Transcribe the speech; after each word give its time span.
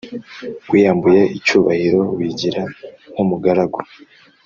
wiyambuyeicyubahiro, 0.71 2.01
wigira 2.17 2.61
nk'umugaragu 3.11 3.79